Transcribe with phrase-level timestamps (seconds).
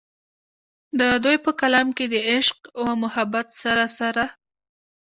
[0.99, 4.23] د دوي پۀ کلام کښې د عشق و محبت سره سره